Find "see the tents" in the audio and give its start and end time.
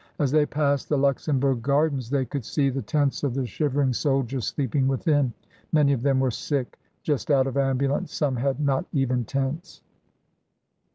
2.43-3.21